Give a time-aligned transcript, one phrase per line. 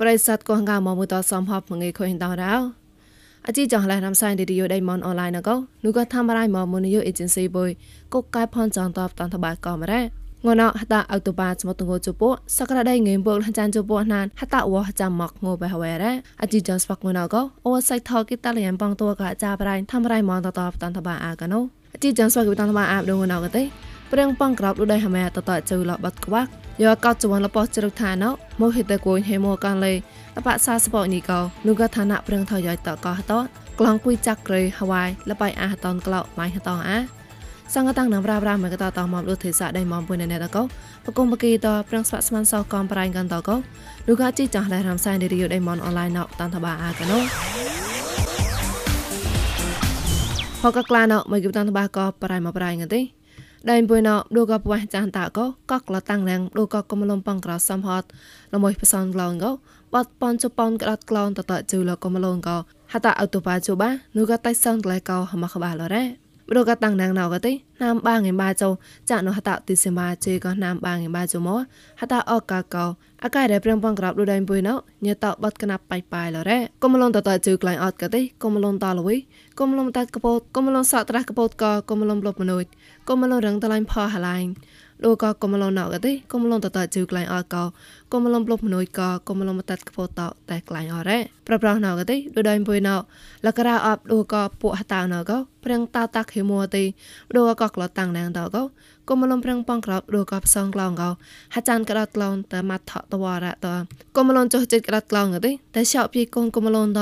[0.00, 2.54] ប្រិស័តកងកៅមកមួយតសំហបមងេខុញតរោ
[3.46, 7.70] អជីចងឡៃរំសៃឌីឌីយោដៃមនអនឡាញណកោនុកថាមរៃមកមុនយោអេเจนស៊ីបុយ
[8.12, 10.02] កុកកែផនចងតបតន្តបាកោមរ៉ា
[10.46, 12.22] ងនហតាអោតបាចមតងោជព
[12.56, 16.12] សក្រដៃងេមបុលចានជពណានហតាវចាំមកងោបេហវេរ៉ា
[16.42, 21.60] អជីចងស្វកងណកោអូសៃថកីតាលៀនបងតួកចាប្រៃថាមរៃមកតតបតន្តបាអាកណូ
[21.94, 23.62] អជីចងស្វកវិតន្តបាអាបដងណកទេ
[24.11, 26.49] ព្រៀងប៉ងក្របលុដៃហមែតតជូលបាត់ក្វាក់
[26.83, 28.29] យកកោចវលបោះជ្រុកថាណោ
[28.61, 29.97] មកហេតគួយហេមកកានលេត
[30.45, 33.33] បសាសបនីកោនុកឋានៈព្រៀងថយតកោត
[33.79, 36.97] ក្លងគួយចាក់ក្រេហវ៉ៃលបៃអាតនក្លោម៉ៃហតអា
[37.73, 40.63] សង្កតាំងនំប្រាប្រាមកតតមកលុទេសាដៃមកពុនណេតកោ
[41.05, 43.55] បកុំបកីតប្រងស្វាក់ស្មានសោកំប្រៃកាន់តកោ
[44.07, 47.17] នុកជីចាស់ឡៃរំសៃឌីរីយដៃមនអនឡាញណោតាន់តបាអាកណូ
[50.61, 53.01] ផកក្លាណោមកគិបតាន់តបាកោប្រៃមកប្រៃងទេ
[53.71, 58.03] ដៃបុយណោដូកបវ៉ាចានតាកោកកលតាំងណាំងដូកកុំលំបងក្រសំហត
[58.53, 59.51] ល្មួយផ្សនក្លងកោ
[59.93, 62.57] បាត់ប៉ុនជប៉ុនក្រាត់ក្លងតតជូលកុំលងកោ
[62.93, 66.03] ហតាអតុបាជូបានូកតៃសងក្លែកោហមខបាលរ៉េ
[66.49, 67.51] ព្រោះកតាំងណាងណៅកទេ
[67.83, 68.69] ណាមបាងឯបាចោ
[69.09, 71.59] ចាក់នោះហតាទីសិមាជេក៏ណាមបាងឯបាចោមក
[72.01, 72.85] ហតាអកកោ
[73.25, 74.73] អាកាយដែលព្រៀងបងក្រាបលុដៃបុយណៅ
[75.05, 79.15] ញ៉តបត់កណាប់បៃប៉ៃលរ៉េកុំលងតតជឺក្លែងអត់កទេកុំលងតលវី
[79.59, 82.63] កុំលងតាត់កពោតកុំលងសក់ត្រាស់កពោតកកុំលងលបមនុយ
[83.07, 84.37] កុំលងរងតឡៃផហឡៃ
[85.05, 87.55] ដូកកុំលងណៅកទេកុំលងតតជឺក្លែងអត់ក
[88.11, 91.17] កុំលងលបមនុយកកុំលងតាត់កពោតតតែក្លែងអរ៉េ
[91.47, 92.95] ប្រប្រណៅកទេលុដៃបុយណៅ
[93.45, 95.31] លករៅអបដូកពួកហតាណៅក
[95.63, 96.83] ព្រៀងតាតាក់ហេមួទេ
[97.35, 98.57] ដូកកក្លតាំងណាងតក
[99.09, 101.09] កុំលំប្រឹងប៉ងក្រោបដូកបសងក្លងកោ
[101.53, 103.67] ហាចានក្រាត់ក្លងតមាត់ថតវរៈត
[104.17, 107.01] កុំលំចុះចិត្តក្រាត់ក្លងទេតែឆោពីកូនកុំលំត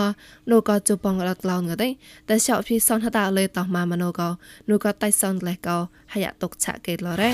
[0.51, 1.89] ដូកជប៉ុងក្រាត់ក្លងទេ
[2.29, 4.29] តែឆោពីសនហតាលេតម៉ាម៉ណូកោ
[4.69, 5.77] នូកតៃសនលេកោ
[6.13, 7.31] ហយតុកឆាកេលរ៉េ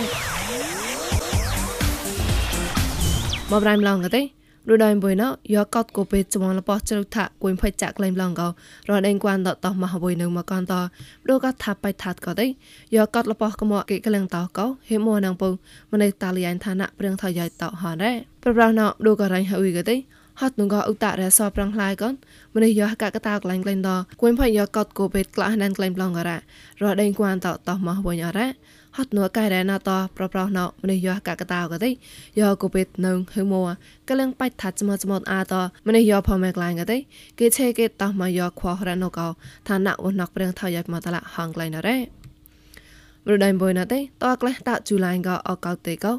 [3.51, 4.38] មកប្រៃមឡងទេ
[4.69, 5.23] រដៃបុយណ
[5.55, 8.47] យកកតកូពេចមលបោះជ្រុថាគួយផៃចាក់ក្លែងឡងកោ
[8.89, 10.73] រដេងគួនតតមហបុយនៅមកកនត
[11.29, 12.45] ដូកថាបៃថាត់ក៏ទេ
[12.95, 15.53] យកកតលបោះកមកគេក្លែងតកោហេមួនងពង
[15.93, 18.11] ម្នេះតាលីយ៉ានឋានៈព្រៀងថយតហនរ៉េ
[18.43, 19.95] ប្រប្រណដូករៃហើយក៏ទេ
[20.39, 22.13] ហត់នងឧតរសប្រងឡាយកន
[22.55, 23.89] ម្នេះយកកកតាក្លែងក្លែងត
[24.21, 26.37] គួយផៃយកកតកូពេក្លាស់ណានក្លែងឡងករ៉ា
[26.83, 28.47] រដេងគួនតតមហបុយអរ៉ា
[28.97, 33.61] ហត់នួកែរ៉ែណាតប្រប្រណោម្នេះយកកកតោក៏ទេយកកូពេតនឹងហឺមួ
[34.09, 35.53] កលឹងបាច់ថាចមចមអាត
[35.87, 36.97] ម្នេះយកផមែក្លែងក៏ទេ
[37.39, 39.27] គេឆេគេតោះមកយកខ្វះរណកោ
[39.67, 41.97] ឋានៈវណកព្រៀងថយយកមកតឡាហងក្លែងណារ៉េ
[43.29, 46.13] រដៃបុយណាទេតក្លេះតជូឡៃក៏អកោទេក៏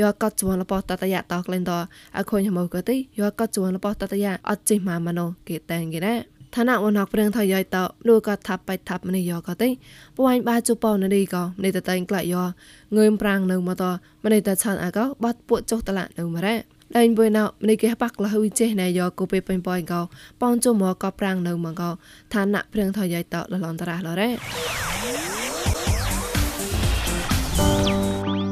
[0.00, 1.72] យកកត់ជួនលបតតយៈតក្លែងត
[2.16, 6.14] អខុញមកក៏ទេយកកត់ជួនលបតតយៈអត់ចេះមកម៉ណូគេតែងគេណា
[6.56, 7.76] ឋានៈវណកព្រៀងថយយត
[8.08, 9.68] លោកក៏ថាប់បៃថាប់ម្នេះយកក៏ទេ
[10.16, 12.48] ពួយបាជប៉ុននេះក៏ម្នេះតតែងក្លាក់យក
[12.96, 13.84] ងើមប្រាំងនៅមកត
[14.24, 16.56] ម្នេះតឆានអាក៏បាត់ពួកចុះតឡានៅមករ៉ា
[16.96, 20.00] ដេញបុយណៅម្នេះគេបាក់លហ៊ុយចេះណែយកគូពេពេញប៉យក៏
[20.42, 21.90] ប៉ងជុំមកក៏ប្រាំងនៅមកក៏
[22.34, 24.30] ឋានៈព្រៀងថយយតលលនតរះលរ៉ា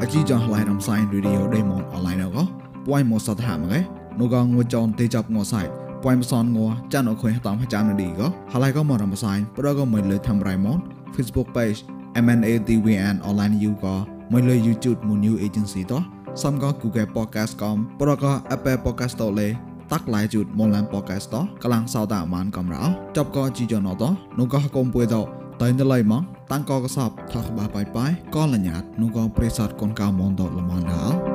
[0.03, 2.45] អជីចងឡៃរំសាយរីឌីអូដេម៉ុនអនឡាញក៏
[2.87, 3.81] ពួយមកសតហាមកឯ
[4.19, 6.59] នោះក៏ងួចនទេចាប់ងសៃ ពួយមសនង
[6.93, 10.79] ចានអខុយតាមចាំនេះក៏ហើយក៏មករំសាយប្រក៏មិនលើធ្វើរៃមក
[11.15, 11.79] Facebook page
[12.25, 13.97] MNADWN online you ក៏
[14.33, 16.03] មិនលើ YouTube មួយ new agency តោះ
[16.43, 19.49] សំក៏ Google podcast កំប្រក៏ Apple podcast តលេ
[19.93, 22.85] តាក់ឡាយជូតមកឡាន podcast តោះកលាំងសោតាអាមានកំរោ
[23.17, 25.25] ចប់ក៏ជីយ៉ណតោះនោះក៏កុំពួយតោះ
[25.63, 26.23] តៃណឡៃមក
[26.53, 31.34] តាំងកកសបថខបាបាយបាយក៏លញ្ញាតនោះក៏ប្រេសតកូនកៅមនតល្មនដល់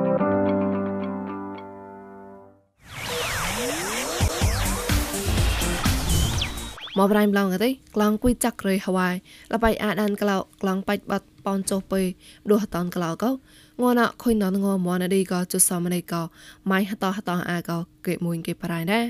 [7.00, 9.08] មកប្រៃម្លងទេក្លងគួយចាក់រយហវ៉ៃ
[9.52, 12.00] លបៃអាដានក្លោក្លងបាច់បាត់ប៉នចុះពេ
[12.50, 13.30] ដួសតនក្លោកោ
[13.80, 16.22] ងួនអខុញណងងមនឌីក៏ជុសមណៃក៏
[16.70, 19.04] ម៉ៃហតហតអាក៏គេមួយគេប្រៃដែរ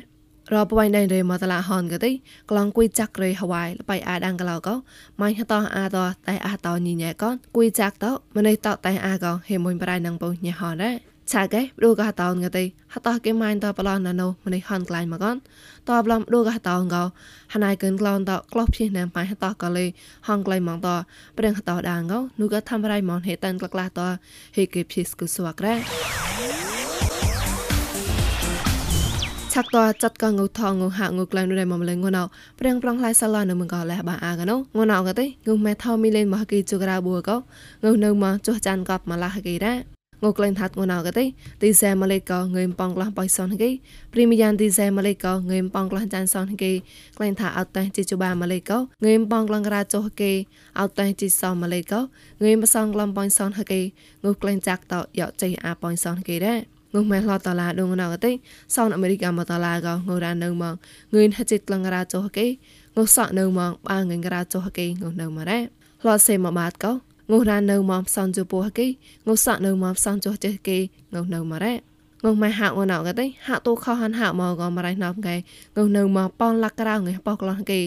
[0.55, 2.11] របបៃណៃរេមកតឡាហនក៏ទេ
[2.51, 4.75] ក្លងគួយចាក់រយហវ៉ៃលបៃអាដានក្លោកោ
[5.21, 5.97] ម៉ៃហតអាត
[6.29, 8.07] តែអាតញីញ៉ែកនគួយចាក់ត
[8.37, 15.37] ម្នេះតតែអាក៏ហេមួយប្រៃណងបោញ៉ែហនដែរ ឆាកេដូកហតោងទេហតោគេម៉ៃតបឡនណណូម្នេះហនក្លាញ់មកកន
[15.89, 17.05] តបឡំដូកហតោងកោ
[17.55, 19.87] ហណៃកិនក្លនតក្លោភៀណាំប៉ៃហតោកលេ
[20.29, 20.89] ហងក្លាញ់មកត
[21.39, 24.01] ព្រៀងហតោដាងកោនូកធ្វើរៃមនហេតានក្លក្លាត
[24.57, 25.75] ហេគេភីស្គូសវក្រែ
[29.55, 32.23] ឆាក់តចាត់កងងថងងហាងងក្លែងនៅមកម្លេងងណៅ
[32.59, 35.25] ព្រៀងប្រងឡៃសាឡានៅមងកលះបាអាកណូងណៅកទេ
[35.55, 37.37] ងមេថោមីលេនមកគីជូក្រាបួកោ
[37.93, 41.25] ងនៅមកចុះចាន់កប់មកលះគីរ៉ា ងូក្លែងថាត់ងូណៅកទេ
[41.63, 43.71] ទីសែម៉ាឡេកោងើមប៉ងក្លះបៃសនគេ
[44.13, 46.73] ព្រីមីយ៉ានទីសែម៉ាឡេកោងើមប៉ងក្លះចានសនគេ
[47.17, 50.33] ក្លែងថាអត់តែជីជបាម៉ាឡេកោងើមប៉ងក្លងក្រាចុះគេ
[50.81, 52.01] អត់តែជីសម៉ាឡេកោ
[52.45, 53.81] ងើមបសងក្លំប៉ងសនហគេ
[54.25, 56.61] ងូក្លែងចាក់តយកចៃអាប៉ងសនគេដែរ
[56.95, 58.33] ងុំម៉ែឡតឡាដងណៅតេ
[58.75, 60.75] សោនអាមេរិកមកតឡាកងរ៉ានៅមក
[61.15, 62.47] ងឿនហចិត្តក្លងរ៉ាចុះកេ
[62.97, 65.61] ងុសក់នៅមកបាងងរ៉ាចុះកេងុនៅមករ៉ា
[66.07, 66.93] ឡតសេមកបាតកោ
[67.31, 68.87] ងុរ៉ានៅមកផ្សំជពោះកេ
[69.27, 70.79] ងុសក់នៅមកផ្សំចុះចេះកេ
[71.15, 71.75] ងុនៅមករ៉ា
[72.25, 75.35] ងងម៉ែហាក់ងណៅកទេហាក់តូខហាន់ហាក់មកក៏មរៃណប់កែ
[75.77, 77.81] ងងនៅមកប៉នលាក់ក្រៅងៃប៉ោក្លោះគេ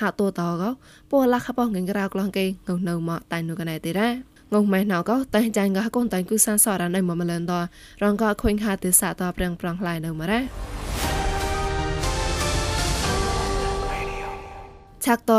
[0.00, 0.70] ហាក់តូតកោ
[1.10, 4.08] ពោលាក់ប៉ោងៃក្រៅក្លោះគេងនៅមកតៃនុកណែទេរ៉ា
[4.52, 7.52] ងងម៉ែណៅក៏តែចាញ់ក៏កូនតែគូសានសរណៃមកម្លនត
[8.02, 10.40] រងក៏ខុញហាទេសាតប្រងប្រងឡៃនៅមករ៉ា
[15.04, 15.32] ឆាក់ត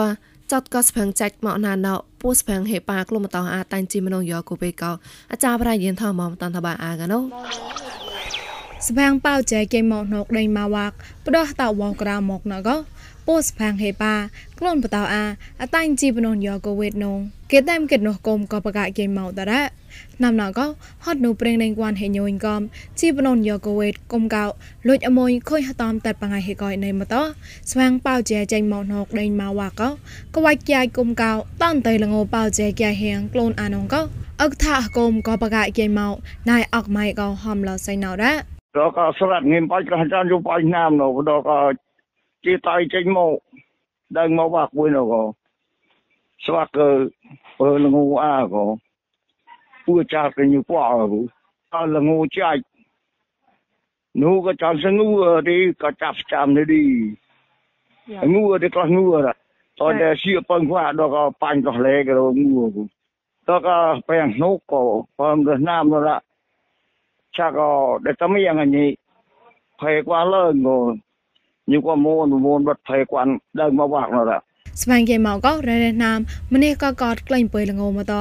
[0.51, 4.92] ចតក៏ស្ផឹងចាច់មកណាណោពូស្ផឹងហេប៉ាក្លុំតោអាតាញ់ជីមនងយកគូបេកោ
[5.31, 7.19] អាចារ្យប្រាយិនថមមតន្តបាអាកណូ
[8.88, 10.95] ស្វាងប៉ៅចែកេមកណកដេញមកវាក់
[11.25, 12.69] ផ្ដោះតវក្រៅមកណក
[13.31, 14.13] ពោស្ផាងហេប៉ា
[14.60, 15.24] ក្លូនបតោអា
[15.62, 17.19] អតាញ់ជីបននយកកវេតនង
[17.51, 19.62] គេតែមកិតនោះកុំក៏បកកេមកតរ៉ា
[20.24, 20.60] ណាំណក
[21.06, 22.62] ហត់នូប្រេងដេងគួនហេញយកំ
[23.00, 24.45] ជីបននយកកវេតកុំកោ
[24.88, 27.16] លួចអមួយខុយហតំតាត់បងៃហេកយណេមត
[27.72, 29.83] ស្វាងប៉ៅចែចេញមកណកដេញមកវាក់ក
[30.36, 31.31] កវាច់ចាយគុំកោ
[31.62, 33.95] តនតៃលងោប៉ៅចែកាហៀងក្លូនអានងក
[34.42, 36.16] អឹកថាកុំក៏បកកេមក
[36.51, 38.33] ណៃអកម៉ៃកោហំឡសៃណៅរ៉ា
[38.78, 41.44] រកស្រាត់ងៀមបាច់ក៏ចាំយកបាច់ណាមនោះរក
[42.46, 43.36] ជាតៃចេញមក
[44.18, 45.24] ដឹងមកបាក់មួយនោះក៏
[46.46, 46.88] ស្វាក់ក៏
[47.60, 48.66] អឺលងអាក៏
[49.86, 51.22] ពូចាស់ក៏ញូប៉អឺ
[51.76, 52.62] អលងចាច់
[54.22, 55.08] នោះក៏ចាំសងូ
[55.50, 56.84] ទីក៏ចាប់ចាំនេះឌី
[58.34, 59.28] ងូទីក៏ងូរ
[59.80, 62.66] តតែសៀពងខ្វាដល់ក៏បាញ់ក៏លែក៏ងូ
[63.48, 63.78] ទៅក៏
[64.08, 64.82] បែងនោះក៏
[65.18, 66.20] បំរណាមនោះ
[67.36, 67.70] chako
[71.71, 73.38] de tami yang ni phai qua lơ ngô như qua môn môn bật phai quan
[73.53, 74.39] đơn mà bạc nó đó
[74.79, 76.19] ស្វែងគេមកក៏រ៉េណាម
[76.53, 78.13] ម្នេះក៏កតក្លែងពើលងមកត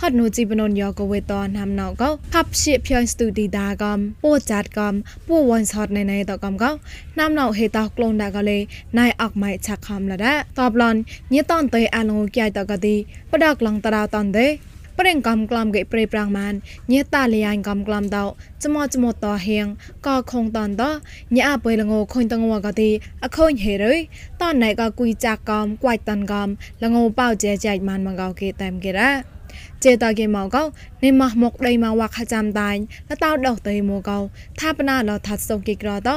[0.00, 4.94] ហត់នូជីបននយកវេតនហាំណៅក៏ផាប់ជាភឿស្ទូឌីដាកំពូចាត់កំ
[5.28, 6.70] ពូវ៉ាន់សតណៃណៃតកំក៏
[7.18, 8.58] ណាំណៅហេតក្លូនដាក៏លេ
[8.98, 10.94] ណៃអកម៉ៃឆាក់ខំលដាតបឡន
[11.34, 12.94] ញីតនតេអាលងគៃតកទី
[13.30, 14.46] បដកឡងតរតនទេ
[14.98, 16.54] ប្រេងកំក្លំកេប្រេប្រាំងម៉ាន
[16.92, 18.24] ញេតាលីយ៉ៃកំក្លំដៅ
[18.64, 19.66] ចមោចមោតហៀង
[20.06, 20.82] ក៏ខងតនត
[21.36, 22.90] ញ៉ាបើលងោខុញតងវកទី
[23.24, 23.98] អខុញហេរយ
[24.40, 26.48] តនណៃក៏គួយចាក់កំគួយតនកំ
[26.82, 29.36] លងោប៉ៅចែចែកម៉ានមកកគេតែមគេរ៉ា
[29.84, 30.62] ចេតគេមកកោ
[31.04, 34.18] နေមមកដៃមកវ៉ាខចាំតាញ់លតោដកតៃមកកោ
[34.60, 36.10] ថាបណាលថាត់សុកគេក្រត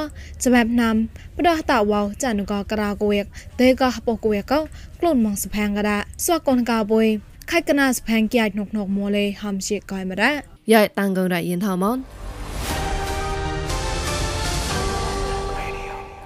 [0.44, 0.94] សម្រាប់ណាំ
[1.36, 3.16] បដោះតវ៉ោចានុកក្រៅគួយ
[3.60, 4.58] ទេក៏បកគួយកោ
[4.98, 7.08] ខ្លួនមកសផាងកដាសួកូនកៅបុយ
[7.54, 10.32] ខៃកណាស្ផាងគៀចនុកនុកមួលេហំជាកយមរ៉ា
[10.72, 11.98] យ៉ៃតាំងកងរ៉ៃយិនថមន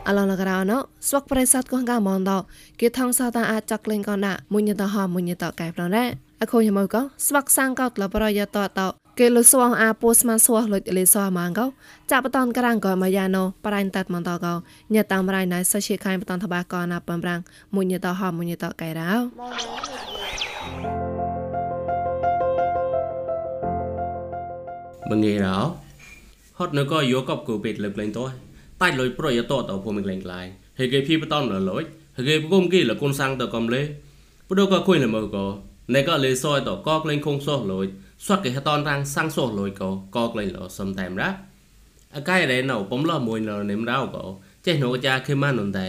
[0.09, 0.79] អឡងលករណោ
[1.09, 2.38] ស្វកប្រិស័តកងកាមនដោ
[2.81, 6.05] គេថងសាតាអាចចកលេងកណាមុញតហមុញតកែប្រណែ
[6.43, 8.81] អខូយមកកស្វកសាំងកោតលប្រយតត
[9.19, 11.67] គេលសវងអាពោស្មានសវលុចលេសម៉ាងកោ
[12.11, 14.55] ចាបតនក្រាងកមកយ៉ាណូប្រៃតាត់មន្តកោ
[14.94, 17.41] ញ៉តាមរៃណៃសជាខៃបតនតបាកោណាបំរាំង
[17.75, 21.04] មុញតហមុញតកែរោ
[25.11, 25.56] មងេរោ
[26.59, 28.25] ហត់នៅក៏យកកបគូពេតលើកលែងតោ
[28.81, 30.47] តាច់លុយប្រយតតភូមិក្លែងក្លាយ
[30.79, 31.83] ហើយគេភីបតនលុយ
[32.17, 33.83] ហើយគេគុំគីលគុនសាំងតកំលេ
[34.49, 35.47] បដក៏គួយលមើក៏
[35.95, 37.87] ណែក៏លេសយតក៏ក្លែងខងសោះលុយ
[38.25, 41.31] ស្វាត់គេហតនរាំងសាំងសោះលុយក៏ក៏ក្លែងលសំតែមរ៉ា
[42.17, 44.25] អកាយរ៉េណៅបំលមួយលនឹមរៅក៏
[44.67, 45.88] ចេះនោះចាខេម៉ាននតែ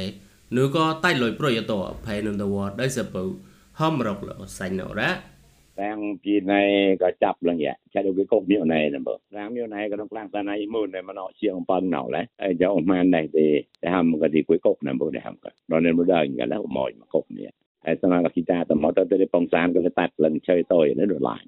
[0.58, 1.74] នោះក៏តាច់លុយប្រយត
[2.06, 3.24] ផៃននតវដៃសពៅ
[3.80, 5.10] ហំរកលសាញ់ណរ៉ា
[5.78, 13.48] đang kỳ này ก็จับลังแยะใช้ดูกี่กบเมียวในนะเบอร์ร่างเมียวในก็ต้องกลางตาในมือในมันเนาะเชียงปังเหนาเลยไอ้เจ้าออกมาในดี
[13.80, 17.54] แต่ทำก็ดีกี่กบนะเบอร์ได้ทำก็นอนในมือได้กันแล้วมอยมากบเนี่ย
[17.84, 21.44] ไอ้สนาก็คิดจ้าแต่หมอตอนที่ได้ปองซานก็เลยตัดลังเชยต่อยแล้วโดนลาย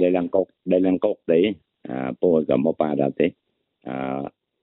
[0.00, 1.40] ได้ลังกบได้ลังกบดี
[1.88, 3.28] อ่าปูกับมอปลาดาติ
[3.86, 4.20] อ่า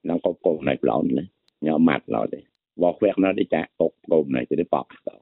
[0.08, 1.26] ลังกบกบในปล่อนเลย
[1.60, 2.42] เนี่ยมัดเราเลย
[2.82, 5.16] บอกแวกนั้นได้จ้ากบกบในจะได้ปอกเขา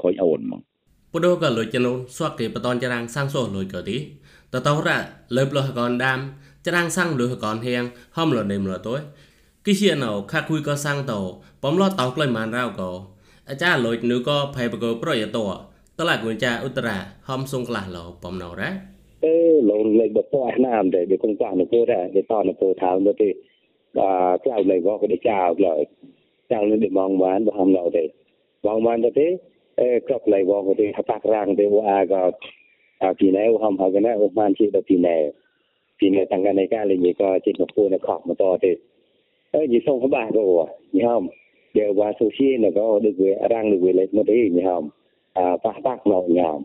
[0.00, 0.62] คอยโอนมั้ง
[1.14, 3.96] ពដូក៏លុយចនូស្វាក់គេបតនចរាងសាំងសូលុយក៏ទី
[4.52, 4.98] តតោរ៉ា
[5.36, 6.18] លើបលោះកនដាម
[6.66, 7.84] ចរាងសាំងលុះកនហៀង
[8.16, 9.00] ហំលនេមលតុយ
[9.66, 11.20] គិជាណៅខាក់គួយក៏សាំងតោ
[11.64, 12.90] បំលតតោក្លែងម៉ានរៅក៏
[13.48, 15.44] អាចារ្យលុយនូក៏ផៃបកោប្រយតោ
[15.98, 16.96] តឡាគួនចាឧត្តរា
[17.28, 18.70] ហំសុងក្លះលោបំណៅរ៉ា
[19.24, 19.36] អេ
[19.70, 23.28] លងលេខបពស់ណាមតែវាគង់ចានៅពូរ៉ាវាតនៅពូថាទៅទី
[23.98, 25.16] បាទក្លៅលេខក៏គេចៅ
[25.58, 25.72] ក្លៅ
[26.52, 28.04] ចៅនឹង đi mong bán và hầm lậu thì
[28.62, 30.16] mong bán ទៅទេក្របឡៃវងទៅហតាក់រាងទៅ អាក៏
[33.20, 35.16] ពីណែហំហកណែបានជាទៅពីណែ
[35.98, 38.72] ពីណែតាំងកណៃកាលេញក៏ចិត្តពូនខកមកតទេ
[39.54, 40.46] អើយសុំក្បាក៏
[41.00, 41.22] ញ៉ាំ
[41.78, 44.82] ដែលវ៉ាសូសៀនក៏ដូចវារាំងដូចវាលេមកទេញ៉ាំ
[45.38, 46.58] អាប៉ះប៉ះមកញ៉ាំ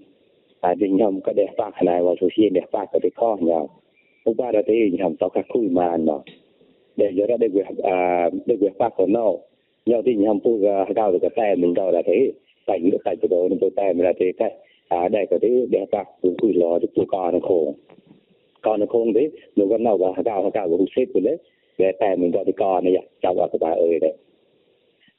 [0.65, 3.65] អាឌីញ៉ាំក៏ដែលប៉ះណែវ៉ាសូសៀនដែលប៉ះក៏ទៅខញ៉ាំ
[4.29, 6.23] ឧបបារទេញ៉ាំតកគួយម៉ានមក
[6.97, 9.33] để giờ ra để việc à để việc phát của nó
[9.85, 10.59] nhau thì nhầm phu
[10.95, 12.31] cao được cái tay mình đâu là thế
[12.67, 14.51] tại những tại chỗ đó nó tay mình là thế cái
[14.87, 17.73] à đây có thế để phát cũng quy lo được con nó khổ
[18.61, 21.37] con nó khôn đấy nó có nào và cao cao cũng xếp rồi đấy
[21.77, 24.13] để tay mình có thì con này chào vào các bạn ơi đấy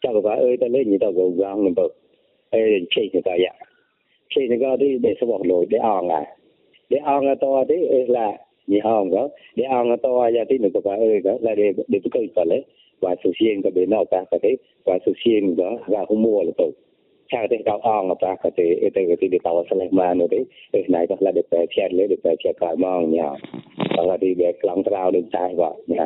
[0.03, 1.97] chào các bạn ơi ta lên như tao gồm găng mình bực
[2.51, 3.69] ê chơi thì cái vậy
[4.31, 6.25] chơi thì cái đi để sao lỗi để ăn à
[6.91, 8.39] để ăn to đấy là
[8.69, 11.99] ni hong go de ang to ya ti no ba e go la de de
[12.05, 12.59] tu kai pa le
[13.01, 14.51] wa su sien ko be no ta ka te
[14.87, 16.67] wa su sien go ga hu mo lo to
[17.31, 20.15] cha te ka ang ta ka te e te ti de ta wa sale ma
[20.15, 20.39] no te
[20.73, 23.29] e nai ko la de pe chat le de pe chat ka ma nya
[23.97, 26.05] ta la di be klang trao de chai wa nya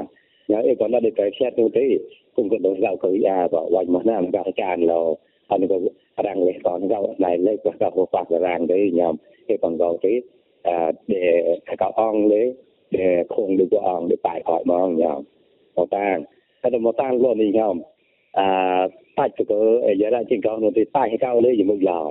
[0.49, 1.87] nya e ko la de pe chat no te
[2.35, 4.95] cũng có đối giao cái à và quanh mà nam cả tràn là
[5.49, 5.79] anh có
[6.25, 9.17] rằng lấy còn giao này lấy và các bộ phạt rằng đấy nhầm
[9.49, 10.23] cái còn gọi cái
[11.07, 12.55] để các ông lấy
[12.91, 15.25] để không được có ông để bài hỏi mà ông nhau
[15.77, 16.25] một tang
[16.63, 17.75] cái đó một tang luôn đi nhau
[18.33, 21.77] à tại chỗ cái giờ ra trên cao nó thì tại cao lấy gì một
[21.81, 22.05] giờ.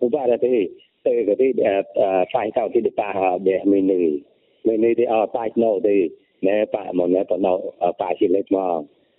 [0.00, 0.68] Cũng vậy là thế
[1.04, 4.20] cái thì à, à, tại cao thì để bà để mình đi.
[4.64, 6.08] Mình đi thì ở tại nó thì
[6.40, 8.60] nè bà mà nè tao nó ở tại lấy mà.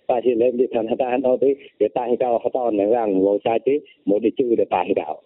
[0.06, 3.24] Tại chỉ lấy đi thành ta nó thì để tại cao họ tao này rằng
[3.24, 3.72] một sai thì
[4.04, 5.20] một đi chữ để tại cao.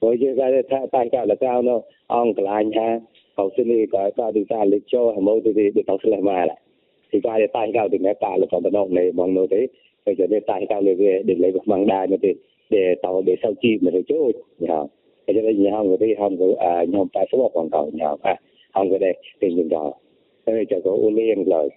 [0.00, 0.52] Rồi chứ cái
[0.92, 3.00] tại cao là cao nó ông cái anh ha
[3.56, 6.60] sinh đi cái ta đi ta lịch cho hàm thì để tàu sẽ mà lại.
[7.12, 9.66] Thì cái để tai cao thì mẹ ta là còn tao này bằng nó thế
[10.05, 12.33] bây giờ để tai caoเลยvề để lấy một bằng đài mà thì
[12.69, 14.83] để tàu để sau chi mà thì chỗ nhà
[15.27, 18.09] cái cho nên nhà hàng người hàng người à nhóm phải số quảng cáo nhà
[18.21, 18.35] à
[18.73, 19.93] hàng người đây tiền những đó
[20.45, 21.69] thế cho có u liên lời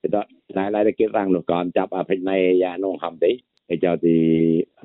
[0.01, 3.31] ទៅដល់ឡៃឡៃគេរាំងលោកកនចាប់អាភិណៃយ៉ានងហំទេ
[3.73, 4.15] ejao ti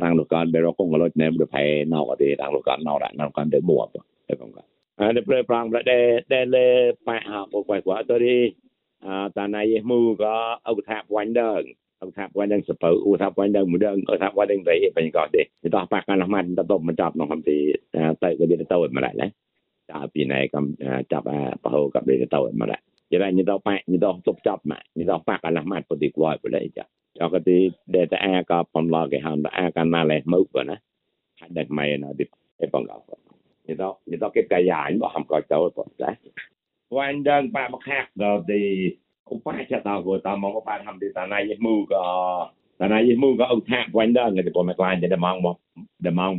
[0.00, 3.08] rang lokal bero kong galot ne bro pai nau ka ti rang lokal nau ra
[3.18, 4.62] nau kan de mua pa de kong ka
[5.02, 5.98] a de pre prang ra de
[6.30, 6.66] de le
[7.06, 8.36] pa ha ko kwai kwa to ri
[9.08, 10.34] a ta na ye mu ka
[10.68, 11.66] au tha pwan dang
[12.02, 14.46] au tha pwan dang sa pa u tha pwan dang mu dang au tha pwan
[14.50, 17.12] dang dai pa ni ka de ti ta pa kan ma ta to ma jap
[17.18, 17.56] no kam ti
[18.20, 19.26] ta ka de to ma ra la
[19.88, 20.64] ta pi nai kam
[21.10, 22.78] jap a pa ho ka de to ma ra
[23.14, 26.84] យាយញ៉ាំដល់ប៉ាញ៉ាំដល់ទប់ចាប់ម៉ាញ៉ាំដល់ប៉ាកន្លះម៉ាត់ពុតិគួយបលៃចា
[29.22, 30.76] hàng a cái mà lại mốc rồi nè
[31.40, 32.24] hai đợt mày nó đi
[32.58, 33.16] cái phần gặp
[33.64, 36.14] như tao như tao cái cái dài nó không có tàu rồi đấy
[36.88, 38.90] quan đang ba mặt khác rồi thì
[39.32, 42.04] ឧបាចតាគតាមកបានហំទីតាណៃមូក៏
[42.80, 45.56] តាណៃមូក៏អុថាវិញដែរគេពុំមកខ្លាញ់តែមកមក
[46.04, 46.32] តែមក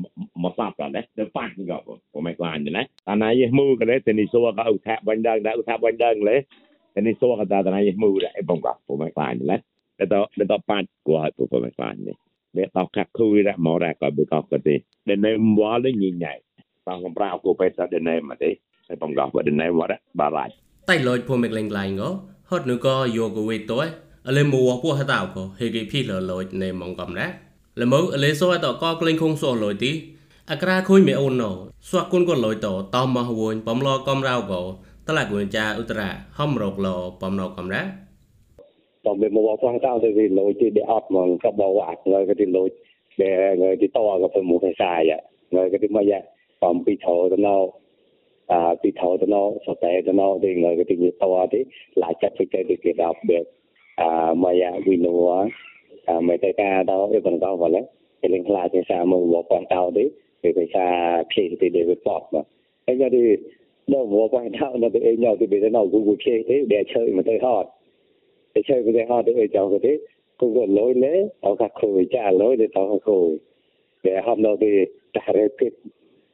[0.44, 1.78] មកសាប់ដែរតែប៉ាក់ក៏
[2.14, 3.30] ពុំមកខ្លាញ់ដែរតាណៃ
[3.60, 6.36] មូក៏តែនេះសួរក៏អុថាវិញដែរដែរអុថាវិញដែរលេ
[6.94, 10.04] តែនេះសួរក៏តាណៃមូដែរពុំក៏ពុំមកខ្លាញ់ដែរតែតតែតប៉ាក់ក៏ពុំមកខ្លាញ់ដែ រ
[12.58, 14.76] វាតកាក់គូរ៉ាមករ៉ាក៏បិកក៏ទេ
[15.08, 16.34] ដែលនៅវល់នេះញញ៉ៃ
[16.88, 18.52] បងកំប្រាគូបេតតែនៅមកទេ
[18.88, 20.54] ហើយបងក៏បើនៅវត្តបារាច់
[20.90, 22.10] តែលយភូមិក្លែងក្លែងក៏
[22.50, 23.88] ហត់ぬក៏យោកវេតយ
[24.28, 27.26] អលេមួពោះហតៅក៏ហេគេភីលលយនៃមងកំណា
[27.82, 29.92] លមើអលេសអតក៏ក្លែងខងសលយទី
[30.52, 31.52] អក្រាខុយមេអូនណូ
[31.88, 34.62] ស្វាក់គុនក៏លយតតមមកវួនបំលកំរៅក៏
[35.08, 36.88] តឡាគុនចាឧត្រាហំរកល
[37.22, 37.82] បំណកំណា
[39.08, 40.10] តបមកផងតើទៅ
[40.40, 42.70] លយទីដេអត់មកក៏បវ៉ាក់ហើយក៏ទីលយ
[43.22, 44.94] ដែលហើយទីតក៏ទៅមកខ្សែ
[45.56, 46.20] ហើយក៏ទីមកយ៉ា
[46.64, 47.58] បំពីធោទៅណោ
[48.54, 51.60] 啊，ពី頭ទៅនោះសតែទៅនោះទីងើទីនេះតទី
[52.02, 53.40] ឡាចាត់ពីទៅទីគេដល់បែ
[54.02, 54.10] អា
[54.44, 55.20] មកយ៉ាវិនវ
[56.10, 57.86] អាមកតែការដល់វាបន្តវល់
[58.22, 60.04] គេលេងខ្លាចភាសាមកវប៉ះតោទី
[60.44, 60.86] វាភាសា
[61.34, 62.46] ភេទទីដែលវាប៉មក
[62.86, 63.24] ហើយយកទី
[63.94, 67.70] ដល់វប៉ះតោនៅទីអីញ៉ៅទីវានៅគូគូភេទទីដែលឈើមកទៅហត់
[68.56, 69.94] ទៅឈើមកទៅហត់ទៅចောင်းទី
[70.40, 71.14] គូក៏លយលេ
[71.46, 73.18] អកខូចាលយទៅតខូ
[74.06, 74.72] វាហំនៅទី
[75.16, 75.74] តារេពិត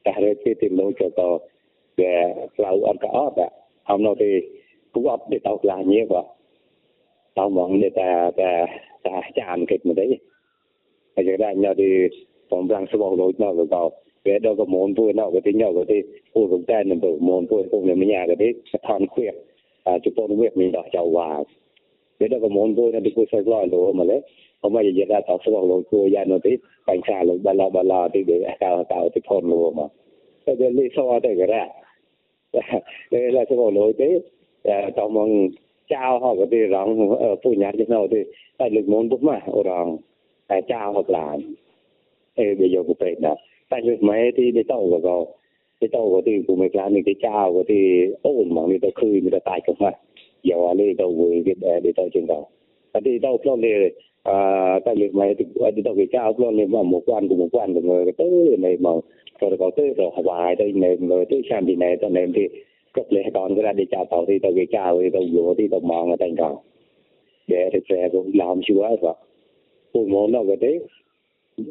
[0.08, 1.30] តារេពិតទីលយទៅ
[1.98, 3.50] về lâu anh có ớt ạ
[3.84, 4.26] hôm nay thì
[4.92, 6.24] cũng ớt để tao là nhiều quá
[7.36, 8.66] tao mong để ta ta
[9.04, 10.20] ta chạm kịch mà đấy
[11.16, 11.84] bây giờ đây nhờ thì
[12.50, 13.92] phòng răng số bao lối nào rồi vào
[14.24, 17.00] về đâu có muốn vui nào cái tí nhau cái tí vui cũng tên mình
[17.00, 18.46] tự muốn vui cũng là mình nhà cái tí
[18.84, 19.32] thon khuyết
[19.84, 21.44] à chụp con nguyệt mình đỏ chầu hòa
[22.22, 24.22] về đâu có muốn vui nó đi vui xoay lòi đồ mà đấy
[24.62, 26.50] ông bây giờ đã tao số lo cô ya nó tí
[26.88, 29.84] bánh xa lo ba la ba la tí để cao cao tí phone luôn mà
[30.46, 31.68] cái đây lý do đây cái ra
[33.12, 34.06] đây là số lo tí
[34.96, 35.48] tao mong
[35.90, 38.18] chào họ có tí rong ở phụ nhà chứ nào tí
[38.58, 39.98] tại lực môn bút mà ở rong
[40.68, 41.38] chào hoặc là
[42.36, 43.36] bây giờ cũng phải đó
[43.70, 45.26] tại lực mấy thì để tao có
[45.82, 48.80] cái tàu của thì của mình làm những cái chào của thì ổn mà người
[48.82, 49.76] ta khơi người ta tài cực
[50.50, 52.38] yaw ale ta wo get de ta chen ta
[52.94, 53.92] ati ta uplo le
[54.24, 54.36] a
[54.86, 57.48] ta le mai ti ati ta ke cha uplo le ma mo kwan ko mo
[57.54, 58.24] kwan ko mo ta
[58.64, 58.92] ne ma
[59.40, 62.46] to ko te to hawai ta ne mo te chan di ne ta ne ti
[62.94, 65.54] cấp lệ còn cái ra để chào tàu thì tàu về chào thì tàu vô
[65.58, 66.62] thì tàu mòn ở thành cầu
[67.48, 69.14] để thì xe làm chưa vậy
[69.94, 70.80] cũng muốn nó cái thế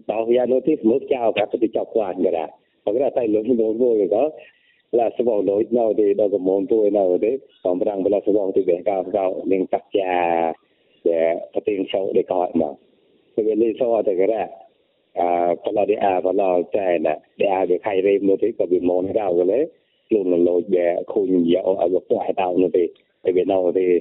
[0.06, 2.48] tàu ra nó tiếp mức chào các cái chọc quan cái đã.
[2.84, 4.30] Còn cái là tay lớn nó vô đó.
[4.92, 7.80] Mo mo ga la sabo lo no de da ko mon to na de tom
[7.80, 10.52] rang bela sabo ti be ka ka ning tak cha
[11.04, 12.74] de pating sau de ka ma
[13.36, 14.48] so ve le so ta ga ra
[15.14, 18.34] à có là đi à có là chạy nè đi à để khai rêm nữa
[18.42, 19.70] thì có bị mòn ra rồi đấy
[20.10, 22.88] luôn là lôi về khu nhiều ở góc ngoài tao nữa thì
[23.22, 23.98] tại vì nào thì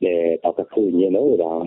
[0.00, 1.66] để tao cái khu nhiều nữa đó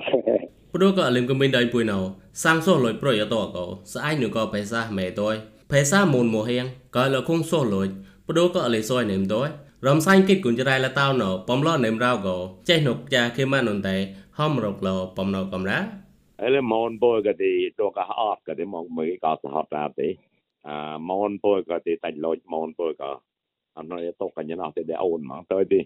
[0.74, 2.00] ព្រោះក៏លឹមកំបិនដៃពួយណៅ
[2.44, 5.36] សាំងសោះលុយប្រយតក៏ស្អាយនឹងក៏បេសាមេតយ
[5.72, 7.88] ភេសាមូនមោហៀងក៏លគងសោះលុយ
[8.32, 9.50] ព្រោះក៏លេសយនឹមតយ
[9.88, 12.38] រំសាញ់គិតគុនចរៃលតោណបំឡនឹមរៅក៏
[12.70, 13.96] ចេះនុកចាខេម៉ានុនតែ
[14.40, 15.78] ហំរកលបំណៅកំរា
[16.44, 20.08] អលមូនពោក៏ទីតកអត់ក៏ទីមកមើក៏សហតតាទេ
[20.68, 23.12] អាមូនពោក៏ទីតាច់លុយមូនពោក៏
[23.76, 25.80] អត់នៅតកកញ្ញណោះទេដែរអូនមកទៅទី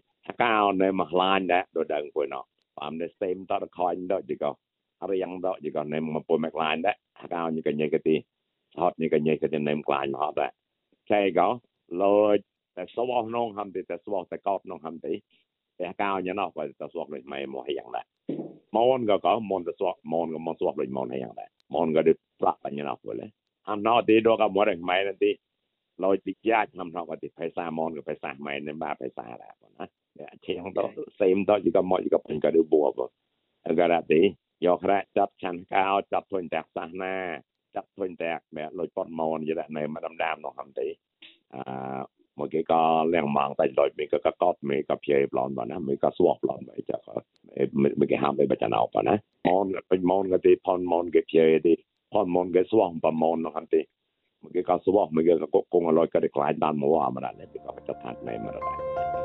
[0.43, 2.43] កៅនៅមកឡាញដែរដូចដឹងពុយណោះ
[2.79, 4.51] តាមនេះសេមតតខញដល់ទីក៏
[5.11, 6.95] រៀងដល់ទីក៏នៅមកពុយមកឡាញដែរ
[7.33, 8.15] កៅញកញ្ញក៏ទី
[8.81, 10.51] ហត់នេះក៏ញ៉ៃក៏ nem ក្លាញ់មកហត់ដែរ
[11.11, 11.47] ចែក៏
[12.01, 12.37] លោច
[12.77, 15.13] តែសបោះនងហំទីតែសបោះតែកោតនងហំទី
[15.79, 18.05] តែកៅញ៉ាណោះក៏តែសបោះដូចម៉ែមកយ៉ាងដែរ
[18.75, 23.31] មនក៏ក៏មនទៅសបមនក៏មកសបដូចមនយ៉ាងដែរមនក៏ដូចផ្លាក់បញ្ញណោះវិញ
[23.69, 25.31] អាណោទីដកក៏មកម៉ែនទី
[26.03, 29.23] លោចទីយ៉ាច់ năm nó có thì phải xa môn cái phải xa mày nên ba phải xa
[29.41, 29.85] là còn á
[30.41, 33.09] chỉ không đó xem đó chỉ có mọi chỉ có phần cái được bùa rồi
[33.77, 34.21] cái là tí
[34.59, 37.41] do khá chấp chăn cao chấp thuần tạc xa na
[37.75, 41.34] ចាប់ឃើញតែបែលុយប៉ុនម៉នយរណែមកដំដាមនោះហំទេអឺ
[42.39, 42.81] មកគេក៏
[43.13, 47.13] លៀងម៉ងតែលុយមីក៏កកត់មីក៏ព្យាប្លន់បងណាមីក៏ស្វប់ប្លន់បែចាក៏
[47.99, 49.15] មីគេហាំបែបចាណៅបងណា
[49.47, 51.73] ម៉នពេញម៉នក៏ទីផនម៉នគេព្យាទី
[52.13, 53.81] ផនម៉នគេស្វប់បងម៉ននោះហំទេ
[54.43, 59.24] មកគេក៏ស្វប់មីគេក៏គង់លុយក៏គេខ្លាចបានមកអាមរ៉ានេះក៏ចាប់ថាណែមរ៉ា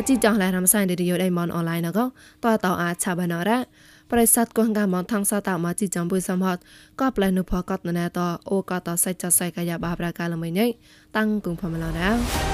[0.00, 2.00] អជីចងឡារំសាយឌីយោដៃមនអនឡាញណក
[2.44, 3.58] តតអាឆាបណរ៉ា
[4.10, 6.58] ប្រិស័តកងកាមនថងសតមកជីចំបុយសំហត
[7.00, 8.18] ក៏ប្លែនុផកតណែត
[8.50, 10.66] អូកតសៃចសៃកាយាបាប្រកាលមិនញ៉ៃ
[11.16, 12.49] តាំងគងផមឡណា